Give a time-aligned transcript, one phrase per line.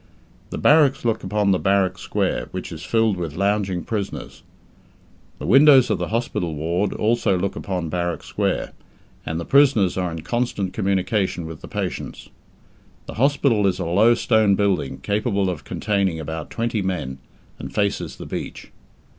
[0.49, 4.41] The barracks look upon the Barrack Square, which is filled with lounging prisoners.
[5.37, 8.71] The windows of the hospital ward also look upon Barrack Square,
[9.27, 12.29] and the prisoners are in constant communication with the patients.
[13.05, 17.19] The hospital is a low stone building, capable of containing about twenty men,
[17.59, 18.71] and faces the beach.